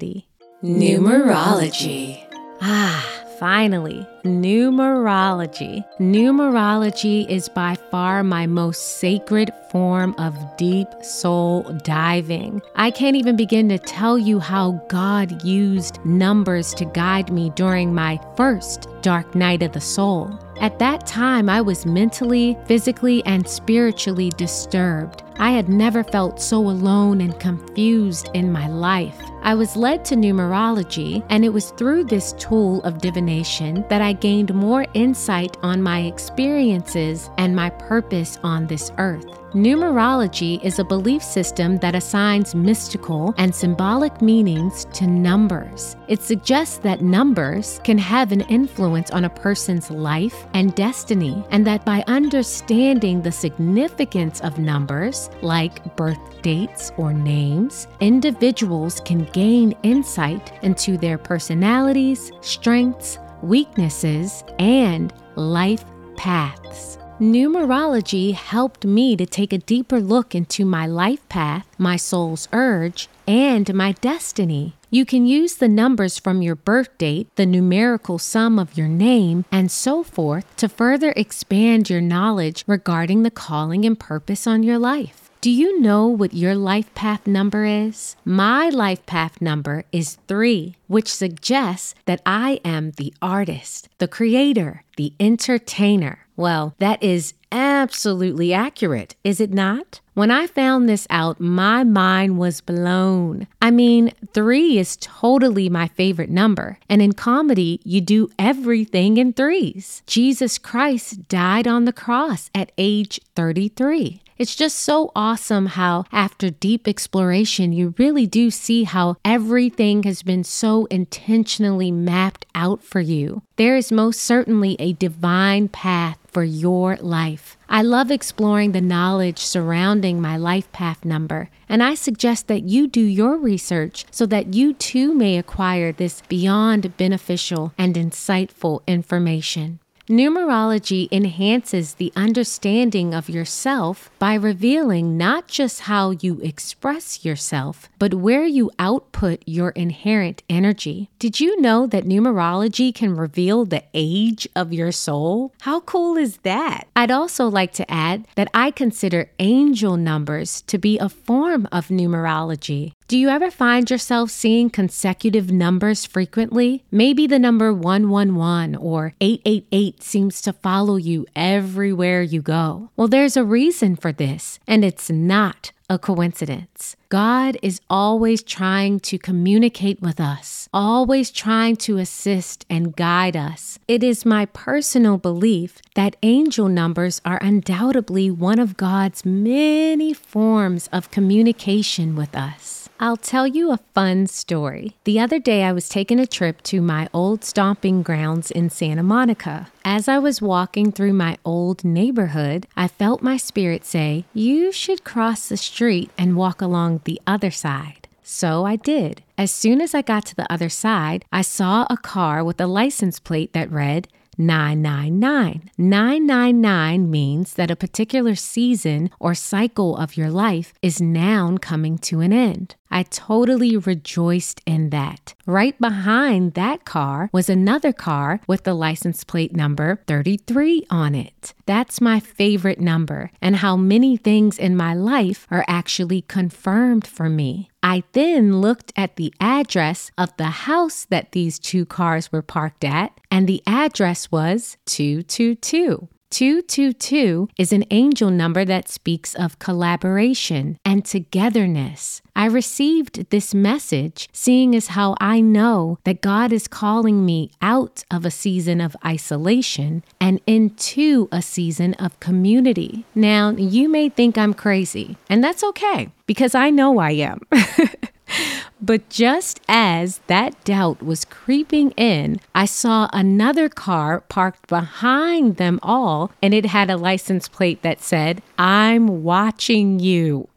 humanity. 0.00 0.26
Numerology. 0.62 2.26
Ah, 2.60 3.24
finally, 3.38 4.06
numerology. 4.24 5.82
Numerology 5.98 7.26
is 7.30 7.48
by 7.48 7.74
far 7.90 8.22
my 8.22 8.46
most 8.46 8.98
sacred 8.98 9.50
form 9.70 10.14
of 10.18 10.36
deep 10.58 10.88
soul 11.00 11.62
diving. 11.84 12.60
I 12.76 12.90
can't 12.90 13.16
even 13.16 13.36
begin 13.36 13.70
to 13.70 13.78
tell 13.78 14.18
you 14.18 14.38
how 14.40 14.72
God 14.90 15.42
used 15.42 16.04
numbers 16.04 16.74
to 16.74 16.84
guide 16.84 17.32
me 17.32 17.50
during 17.56 17.94
my 17.94 18.20
first 18.36 18.86
dark 19.00 19.34
night 19.34 19.62
of 19.62 19.72
the 19.72 19.80
soul. 19.80 20.38
At 20.60 20.78
that 20.80 21.06
time, 21.06 21.48
I 21.48 21.62
was 21.62 21.86
mentally, 21.86 22.58
physically, 22.66 23.24
and 23.24 23.48
spiritually 23.48 24.28
disturbed. 24.36 25.22
I 25.38 25.52
had 25.52 25.70
never 25.70 26.04
felt 26.04 26.38
so 26.38 26.58
alone 26.58 27.22
and 27.22 27.40
confused 27.40 28.28
in 28.34 28.52
my 28.52 28.68
life. 28.68 29.18
I 29.42 29.54
was 29.54 29.74
led 29.74 30.04
to 30.06 30.16
numerology, 30.16 31.24
and 31.30 31.44
it 31.44 31.48
was 31.48 31.70
through 31.70 32.04
this 32.04 32.32
tool 32.34 32.82
of 32.82 32.98
divination 32.98 33.84
that 33.88 34.02
I 34.02 34.12
gained 34.12 34.52
more 34.54 34.86
insight 34.92 35.56
on 35.62 35.82
my 35.82 36.00
experiences 36.00 37.30
and 37.38 37.56
my 37.56 37.70
purpose 37.70 38.38
on 38.44 38.66
this 38.66 38.92
earth. 38.98 39.26
Numerology 39.54 40.62
is 40.62 40.78
a 40.78 40.84
belief 40.84 41.24
system 41.24 41.76
that 41.78 41.96
assigns 41.96 42.54
mystical 42.54 43.34
and 43.36 43.52
symbolic 43.52 44.22
meanings 44.22 44.84
to 44.92 45.08
numbers. 45.08 45.96
It 46.06 46.22
suggests 46.22 46.78
that 46.78 47.00
numbers 47.00 47.80
can 47.82 47.98
have 47.98 48.30
an 48.30 48.42
influence 48.42 49.10
on 49.10 49.24
a 49.24 49.30
person's 49.30 49.90
life 49.90 50.46
and 50.54 50.72
destiny, 50.76 51.44
and 51.50 51.66
that 51.66 51.84
by 51.84 52.04
understanding 52.06 53.22
the 53.22 53.32
significance 53.32 54.40
of 54.40 54.60
numbers, 54.60 55.30
like 55.42 55.96
birth 55.96 56.40
dates 56.42 56.92
or 56.96 57.12
names, 57.12 57.88
individuals 57.98 59.00
can 59.00 59.24
gain 59.32 59.74
insight 59.82 60.52
into 60.62 60.96
their 60.96 61.18
personalities, 61.18 62.30
strengths, 62.40 63.18
weaknesses, 63.42 64.44
and 64.60 65.12
life 65.34 65.84
paths. 66.16 66.99
Numerology 67.20 68.32
helped 68.32 68.86
me 68.86 69.14
to 69.14 69.26
take 69.26 69.52
a 69.52 69.58
deeper 69.58 70.00
look 70.00 70.34
into 70.34 70.64
my 70.64 70.86
life 70.86 71.28
path, 71.28 71.66
my 71.76 71.94
soul's 71.94 72.48
urge, 72.50 73.10
and 73.28 73.74
my 73.74 73.92
destiny. 73.92 74.74
You 74.88 75.04
can 75.04 75.26
use 75.26 75.56
the 75.56 75.68
numbers 75.68 76.18
from 76.18 76.40
your 76.40 76.54
birth 76.54 76.96
date, 76.96 77.28
the 77.36 77.44
numerical 77.44 78.18
sum 78.18 78.58
of 78.58 78.78
your 78.78 78.88
name, 78.88 79.44
and 79.52 79.70
so 79.70 80.02
forth 80.02 80.46
to 80.56 80.66
further 80.66 81.12
expand 81.14 81.90
your 81.90 82.00
knowledge 82.00 82.64
regarding 82.66 83.22
the 83.22 83.30
calling 83.30 83.84
and 83.84 84.00
purpose 84.00 84.46
on 84.46 84.62
your 84.62 84.78
life. 84.78 85.19
Do 85.42 85.50
you 85.50 85.80
know 85.80 86.06
what 86.06 86.34
your 86.34 86.54
life 86.54 86.94
path 86.94 87.26
number 87.26 87.64
is? 87.64 88.14
My 88.26 88.68
life 88.68 89.06
path 89.06 89.40
number 89.40 89.84
is 89.90 90.18
three, 90.28 90.76
which 90.86 91.08
suggests 91.08 91.94
that 92.04 92.20
I 92.26 92.60
am 92.62 92.90
the 92.90 93.14
artist, 93.22 93.88
the 93.96 94.06
creator, 94.06 94.84
the 94.98 95.14
entertainer. 95.18 96.26
Well, 96.36 96.74
that 96.78 97.02
is 97.02 97.32
absolutely 97.50 98.52
accurate, 98.52 99.16
is 99.24 99.40
it 99.40 99.50
not? 99.50 100.00
When 100.12 100.30
I 100.30 100.46
found 100.46 100.90
this 100.90 101.06
out, 101.08 101.40
my 101.40 101.84
mind 101.84 102.38
was 102.38 102.60
blown. 102.60 103.46
I 103.62 103.70
mean, 103.70 104.12
three 104.34 104.78
is 104.78 104.98
totally 105.00 105.70
my 105.70 105.88
favorite 105.88 106.28
number. 106.28 106.78
And 106.86 107.00
in 107.00 107.14
comedy, 107.14 107.80
you 107.82 108.02
do 108.02 108.28
everything 108.38 109.16
in 109.16 109.32
threes. 109.32 110.02
Jesus 110.06 110.58
Christ 110.58 111.28
died 111.28 111.66
on 111.66 111.86
the 111.86 111.94
cross 111.94 112.50
at 112.54 112.72
age 112.76 113.20
33. 113.34 114.20
It's 114.40 114.56
just 114.56 114.78
so 114.78 115.12
awesome 115.14 115.66
how, 115.66 116.06
after 116.10 116.48
deep 116.48 116.88
exploration, 116.88 117.74
you 117.74 117.92
really 117.98 118.26
do 118.26 118.50
see 118.50 118.84
how 118.84 119.16
everything 119.22 120.04
has 120.04 120.22
been 120.22 120.44
so 120.44 120.86
intentionally 120.86 121.90
mapped 121.90 122.46
out 122.54 122.82
for 122.82 123.00
you. 123.00 123.42
There 123.56 123.76
is 123.76 123.92
most 123.92 124.22
certainly 124.22 124.76
a 124.78 124.94
divine 124.94 125.68
path 125.68 126.16
for 126.26 126.42
your 126.42 126.96
life. 127.02 127.58
I 127.68 127.82
love 127.82 128.10
exploring 128.10 128.72
the 128.72 128.80
knowledge 128.80 129.40
surrounding 129.40 130.22
my 130.22 130.38
life 130.38 130.72
path 130.72 131.04
number, 131.04 131.50
and 131.68 131.82
I 131.82 131.94
suggest 131.94 132.48
that 132.48 132.62
you 132.62 132.86
do 132.88 133.02
your 133.02 133.36
research 133.36 134.06
so 134.10 134.24
that 134.24 134.54
you 134.54 134.72
too 134.72 135.12
may 135.12 135.36
acquire 135.36 135.92
this 135.92 136.22
beyond 136.30 136.96
beneficial 136.96 137.74
and 137.76 137.94
insightful 137.94 138.80
information. 138.86 139.80
Numerology 140.10 141.06
enhances 141.12 141.94
the 141.94 142.12
understanding 142.16 143.14
of 143.14 143.28
yourself 143.30 144.10
by 144.18 144.34
revealing 144.34 145.16
not 145.16 145.46
just 145.46 145.82
how 145.82 146.10
you 146.10 146.40
express 146.40 147.24
yourself, 147.24 147.88
but 147.96 148.14
where 148.14 148.44
you 148.44 148.72
output 148.76 149.40
your 149.46 149.68
inherent 149.70 150.42
energy. 150.50 151.08
Did 151.20 151.38
you 151.38 151.60
know 151.60 151.86
that 151.86 152.06
numerology 152.06 152.92
can 152.92 153.14
reveal 153.14 153.64
the 153.64 153.84
age 153.94 154.48
of 154.56 154.72
your 154.72 154.90
soul? 154.90 155.54
How 155.60 155.78
cool 155.78 156.16
is 156.16 156.38
that? 156.38 156.88
I'd 156.96 157.12
also 157.12 157.46
like 157.46 157.72
to 157.74 157.88
add 157.88 158.26
that 158.34 158.50
I 158.52 158.72
consider 158.72 159.30
angel 159.38 159.96
numbers 159.96 160.62
to 160.62 160.76
be 160.76 160.98
a 160.98 161.08
form 161.08 161.68
of 161.70 161.86
numerology. 161.86 162.94
Do 163.10 163.18
you 163.18 163.28
ever 163.28 163.50
find 163.50 163.90
yourself 163.90 164.30
seeing 164.30 164.70
consecutive 164.70 165.50
numbers 165.50 166.06
frequently? 166.06 166.84
Maybe 166.92 167.26
the 167.26 167.40
number 167.40 167.74
111 167.74 168.76
or 168.76 169.14
888 169.20 170.00
seems 170.00 170.40
to 170.42 170.52
follow 170.52 170.94
you 170.94 171.26
everywhere 171.34 172.22
you 172.22 172.40
go. 172.40 172.90
Well, 172.94 173.08
there's 173.08 173.36
a 173.36 173.42
reason 173.42 173.96
for 173.96 174.12
this, 174.12 174.60
and 174.64 174.84
it's 174.84 175.10
not 175.10 175.72
a 175.88 175.98
coincidence. 175.98 176.94
God 177.08 177.58
is 177.64 177.80
always 177.90 178.44
trying 178.44 179.00
to 179.00 179.18
communicate 179.18 180.00
with 180.00 180.20
us, 180.20 180.68
always 180.72 181.32
trying 181.32 181.74
to 181.78 181.98
assist 181.98 182.64
and 182.70 182.94
guide 182.94 183.36
us. 183.36 183.80
It 183.88 184.04
is 184.04 184.24
my 184.24 184.46
personal 184.46 185.18
belief 185.18 185.82
that 185.96 186.14
angel 186.22 186.68
numbers 186.68 187.20
are 187.24 187.42
undoubtedly 187.42 188.30
one 188.30 188.60
of 188.60 188.76
God's 188.76 189.26
many 189.26 190.12
forms 190.12 190.88
of 190.92 191.10
communication 191.10 192.14
with 192.14 192.36
us. 192.36 192.79
I'll 193.02 193.16
tell 193.16 193.46
you 193.46 193.72
a 193.72 193.80
fun 193.94 194.26
story. 194.26 194.94
The 195.04 195.18
other 195.18 195.38
day, 195.38 195.62
I 195.62 195.72
was 195.72 195.88
taking 195.88 196.20
a 196.20 196.26
trip 196.26 196.60
to 196.64 196.82
my 196.82 197.08
old 197.14 197.42
stomping 197.44 198.02
grounds 198.02 198.50
in 198.50 198.68
Santa 198.68 199.02
Monica. 199.02 199.68
As 199.82 200.06
I 200.06 200.18
was 200.18 200.42
walking 200.42 200.92
through 200.92 201.14
my 201.14 201.38
old 201.42 201.82
neighborhood, 201.82 202.66
I 202.76 202.88
felt 202.88 203.22
my 203.22 203.38
spirit 203.38 203.86
say, 203.86 204.26
You 204.34 204.70
should 204.70 205.02
cross 205.02 205.48
the 205.48 205.56
street 205.56 206.10
and 206.18 206.36
walk 206.36 206.60
along 206.60 207.00
the 207.04 207.18
other 207.26 207.50
side. 207.50 208.06
So 208.22 208.66
I 208.66 208.76
did. 208.76 209.22
As 209.38 209.50
soon 209.50 209.80
as 209.80 209.94
I 209.94 210.02
got 210.02 210.26
to 210.26 210.36
the 210.36 210.52
other 210.52 210.68
side, 210.68 211.24
I 211.32 211.40
saw 211.40 211.86
a 211.88 211.96
car 211.96 212.44
with 212.44 212.60
a 212.60 212.66
license 212.66 213.18
plate 213.18 213.54
that 213.54 213.72
read 213.72 214.08
999. 214.36 215.70
999 215.78 217.10
means 217.10 217.54
that 217.54 217.70
a 217.70 217.76
particular 217.76 218.34
season 218.34 219.10
or 219.18 219.34
cycle 219.34 219.96
of 219.96 220.18
your 220.18 220.30
life 220.30 220.74
is 220.82 221.00
now 221.00 221.56
coming 221.60 221.96
to 221.98 222.20
an 222.20 222.32
end. 222.32 222.76
I 222.90 223.04
totally 223.04 223.76
rejoiced 223.76 224.60
in 224.66 224.90
that. 224.90 225.34
Right 225.46 225.78
behind 225.80 226.54
that 226.54 226.84
car 226.84 227.30
was 227.32 227.48
another 227.48 227.92
car 227.92 228.40
with 228.46 228.64
the 228.64 228.74
license 228.74 229.24
plate 229.24 229.54
number 229.54 230.02
33 230.06 230.86
on 230.90 231.14
it. 231.14 231.54
That's 231.66 232.00
my 232.00 232.20
favorite 232.20 232.80
number, 232.80 233.30
and 233.40 233.56
how 233.56 233.76
many 233.76 234.16
things 234.16 234.58
in 234.58 234.76
my 234.76 234.94
life 234.94 235.46
are 235.50 235.64
actually 235.68 236.22
confirmed 236.22 237.06
for 237.06 237.28
me. 237.28 237.70
I 237.82 238.02
then 238.12 238.60
looked 238.60 238.92
at 238.96 239.16
the 239.16 239.32
address 239.40 240.10
of 240.18 240.36
the 240.36 240.66
house 240.66 241.06
that 241.10 241.32
these 241.32 241.58
two 241.58 241.86
cars 241.86 242.30
were 242.32 242.42
parked 242.42 242.84
at, 242.84 243.18
and 243.30 243.46
the 243.46 243.62
address 243.66 244.30
was 244.30 244.76
222. 244.86 246.08
222 246.30 247.48
is 247.58 247.72
an 247.72 247.84
angel 247.90 248.30
number 248.30 248.64
that 248.64 248.88
speaks 248.88 249.34
of 249.34 249.58
collaboration 249.58 250.78
and 250.84 251.04
togetherness. 251.04 252.22
I 252.36 252.46
received 252.46 253.30
this 253.30 253.52
message 253.52 254.28
seeing 254.32 254.74
as 254.76 254.88
how 254.88 255.16
I 255.20 255.40
know 255.40 255.98
that 256.04 256.20
God 256.20 256.52
is 256.52 256.68
calling 256.68 257.26
me 257.26 257.50
out 257.60 258.04
of 258.10 258.24
a 258.24 258.30
season 258.30 258.80
of 258.80 258.96
isolation 259.04 260.04
and 260.20 260.40
into 260.46 261.28
a 261.32 261.42
season 261.42 261.94
of 261.94 262.18
community. 262.20 263.04
Now, 263.14 263.50
you 263.50 263.88
may 263.88 264.08
think 264.08 264.38
I'm 264.38 264.54
crazy, 264.54 265.16
and 265.28 265.42
that's 265.42 265.64
okay 265.64 266.10
because 266.26 266.54
I 266.54 266.70
know 266.70 266.98
I 266.98 267.10
am. 267.10 267.40
But 268.82 269.10
just 269.10 269.60
as 269.68 270.20
that 270.26 270.64
doubt 270.64 271.02
was 271.02 271.26
creeping 271.26 271.90
in, 271.92 272.40
I 272.54 272.64
saw 272.64 273.10
another 273.12 273.68
car 273.68 274.22
parked 274.22 274.68
behind 274.68 275.58
them 275.58 275.78
all, 275.82 276.32
and 276.42 276.54
it 276.54 276.64
had 276.64 276.88
a 276.88 276.96
license 276.96 277.46
plate 277.46 277.82
that 277.82 278.00
said, 278.00 278.42
I'm 278.58 279.22
watching 279.22 280.00
you. 280.00 280.48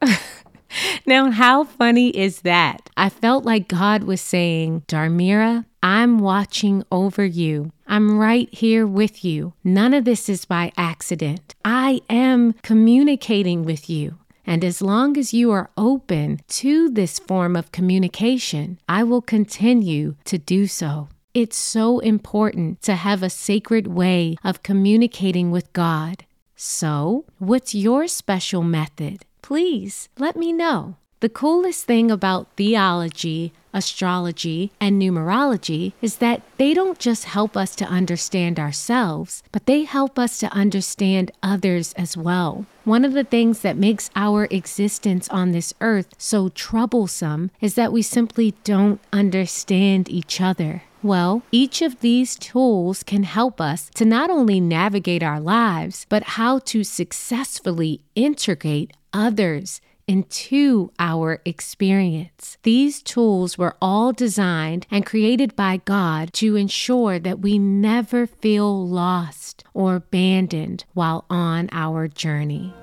now, 1.05 1.31
how 1.31 1.65
funny 1.65 2.09
is 2.11 2.41
that? 2.41 2.89
I 2.95 3.09
felt 3.09 3.43
like 3.43 3.67
God 3.67 4.03
was 4.03 4.21
saying, 4.21 4.83
Darmirra, 4.87 5.65
I'm 5.83 6.19
watching 6.19 6.85
over 6.93 7.25
you. 7.25 7.73
I'm 7.87 8.17
right 8.17 8.47
here 8.53 8.87
with 8.87 9.25
you. 9.25 9.53
None 9.65 9.93
of 9.93 10.05
this 10.05 10.29
is 10.29 10.45
by 10.45 10.71
accident. 10.77 11.55
I 11.65 11.99
am 12.09 12.53
communicating 12.63 13.65
with 13.65 13.89
you. 13.89 14.17
And 14.45 14.63
as 14.63 14.81
long 14.81 15.17
as 15.17 15.33
you 15.33 15.51
are 15.51 15.69
open 15.77 16.41
to 16.49 16.89
this 16.89 17.19
form 17.19 17.55
of 17.55 17.71
communication, 17.71 18.79
I 18.87 19.03
will 19.03 19.21
continue 19.21 20.15
to 20.25 20.37
do 20.37 20.67
so. 20.67 21.09
It's 21.33 21.57
so 21.57 21.99
important 21.99 22.81
to 22.83 22.95
have 22.95 23.23
a 23.23 23.29
sacred 23.29 23.87
way 23.87 24.35
of 24.43 24.63
communicating 24.63 25.49
with 25.49 25.73
God. 25.73 26.25
So, 26.55 27.25
what's 27.39 27.73
your 27.73 28.07
special 28.07 28.63
method? 28.63 29.25
Please 29.41 30.09
let 30.17 30.35
me 30.35 30.53
know. 30.53 30.97
The 31.23 31.29
coolest 31.29 31.85
thing 31.85 32.11
about 32.11 32.49
theology, 32.57 33.53
astrology, 33.73 34.73
and 34.81 35.01
numerology 35.01 35.93
is 36.01 36.17
that 36.17 36.41
they 36.57 36.73
don't 36.73 36.99
just 36.99 37.23
help 37.23 37.55
us 37.55 37.77
to 37.77 37.85
understand 37.85 38.59
ourselves, 38.59 39.41
but 39.53 39.65
they 39.65 39.83
help 39.83 40.19
us 40.19 40.37
to 40.39 40.51
understand 40.51 41.31
others 41.41 41.93
as 41.93 42.17
well. 42.17 42.65
One 42.83 43.05
of 43.05 43.13
the 43.13 43.23
things 43.23 43.61
that 43.61 43.77
makes 43.77 44.09
our 44.17 44.49
existence 44.51 45.29
on 45.29 45.53
this 45.53 45.73
earth 45.79 46.09
so 46.17 46.49
troublesome 46.49 47.51
is 47.61 47.75
that 47.75 47.93
we 47.93 48.01
simply 48.01 48.53
don't 48.65 48.99
understand 49.13 50.09
each 50.09 50.41
other. 50.41 50.83
Well, 51.01 51.43
each 51.53 51.81
of 51.81 52.01
these 52.01 52.35
tools 52.35 53.01
can 53.01 53.23
help 53.23 53.61
us 53.61 53.89
to 53.95 54.03
not 54.03 54.29
only 54.29 54.59
navigate 54.59 55.23
our 55.23 55.39
lives, 55.39 56.05
but 56.09 56.35
how 56.35 56.59
to 56.59 56.83
successfully 56.83 58.01
integrate 58.13 58.91
others 59.13 59.79
into 60.07 60.91
our 60.99 61.41
experience. 61.45 62.57
These 62.63 63.01
tools 63.01 63.57
were 63.57 63.75
all 63.81 64.11
designed 64.11 64.85
and 64.91 65.05
created 65.05 65.55
by 65.55 65.77
God 65.77 66.33
to 66.33 66.55
ensure 66.55 67.19
that 67.19 67.39
we 67.39 67.57
never 67.57 68.27
feel 68.27 68.87
lost 68.87 69.63
or 69.73 69.95
abandoned 69.95 70.85
while 70.93 71.25
on 71.29 71.69
our 71.71 72.07
journey. 72.07 72.73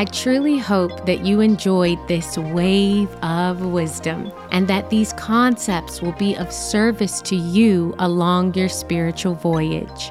I 0.00 0.06
truly 0.06 0.56
hope 0.56 1.04
that 1.04 1.26
you 1.26 1.42
enjoyed 1.42 1.98
this 2.08 2.38
wave 2.38 3.14
of 3.16 3.60
wisdom 3.66 4.32
and 4.50 4.66
that 4.66 4.88
these 4.88 5.12
concepts 5.12 6.00
will 6.00 6.12
be 6.12 6.34
of 6.36 6.50
service 6.50 7.20
to 7.20 7.36
you 7.36 7.94
along 7.98 8.54
your 8.54 8.70
spiritual 8.70 9.34
voyage. 9.34 10.10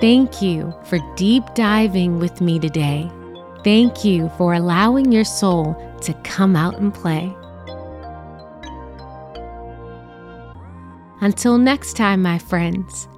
Thank 0.00 0.40
you 0.40 0.72
for 0.84 1.00
deep 1.16 1.42
diving 1.56 2.20
with 2.20 2.40
me 2.40 2.60
today. 2.60 3.10
Thank 3.64 4.04
you 4.04 4.28
for 4.38 4.54
allowing 4.54 5.10
your 5.10 5.24
soul 5.24 5.74
to 6.02 6.14
come 6.22 6.54
out 6.54 6.78
and 6.78 6.94
play. 6.94 7.34
Until 11.20 11.58
next 11.58 11.96
time, 11.96 12.22
my 12.22 12.38
friends. 12.38 13.08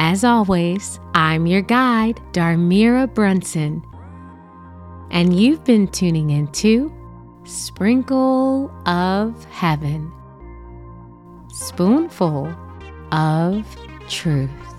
As 0.00 0.22
always, 0.22 1.00
I'm 1.14 1.46
your 1.46 1.60
guide, 1.60 2.20
Darmirra 2.32 3.12
Brunson, 3.12 3.84
and 5.10 5.38
you've 5.38 5.64
been 5.64 5.88
tuning 5.88 6.30
into 6.30 6.92
Sprinkle 7.42 8.70
of 8.86 9.44
Heaven, 9.46 10.12
Spoonful 11.52 12.54
of 13.10 13.66
Truth. 14.08 14.77